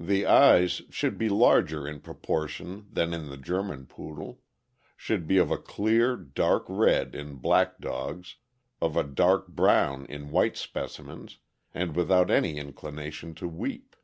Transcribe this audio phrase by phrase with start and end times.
[0.00, 4.40] The eyes should be larger in proportion than in the German Poodle;
[4.96, 8.38] should be of a clear dark red in black dogs,
[8.82, 11.38] of a dark brown in white specimens,
[11.72, 13.94] and without any inclination to weep.